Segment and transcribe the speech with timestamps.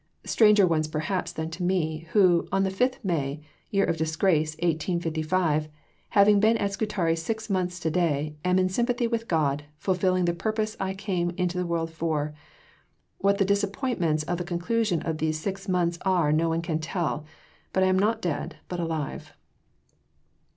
[0.25, 5.69] Stranger ones perhaps than to me, who, on the 5th May, year of disgrace 1855,
[6.09, 10.33] having been at Scutari six months to day, am in sympathy with God, fulfilling the
[10.33, 12.33] purpose I came into the world for.
[13.19, 17.23] What the disappointments of the conclusion of these six months are no one can tell.
[17.71, 19.33] But I am not dead, but alive."